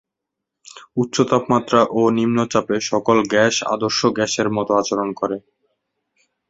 উচ্চ 0.97 1.15
তাপমাত্রা 1.31 1.81
ও 1.91 2.01
নিন্ম 2.17 2.37
চাপে 2.51 2.77
সকল 2.89 3.17
গ্যাস 3.31 3.55
আদর্শ 3.73 3.99
গ্যাস 4.17 4.33
এর 4.41 4.47
মত 4.55 4.69
আচরণ 4.81 5.09
করে। 5.19 5.37